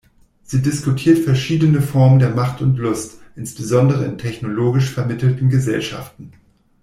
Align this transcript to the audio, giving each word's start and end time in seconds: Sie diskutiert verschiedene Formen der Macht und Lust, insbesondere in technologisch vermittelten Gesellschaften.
Sie 0.41 0.63
diskutiert 0.63 1.19
verschiedene 1.19 1.79
Formen 1.79 2.17
der 2.17 2.31
Macht 2.31 2.59
und 2.63 2.79
Lust, 2.79 3.21
insbesondere 3.35 4.03
in 4.05 4.17
technologisch 4.17 4.89
vermittelten 4.89 5.49
Gesellschaften. 5.49 6.31